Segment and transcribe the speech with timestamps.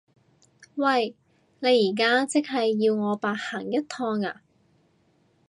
[0.77, 1.15] 喂！
[1.59, 4.41] 你而家即係要我白行一趟呀？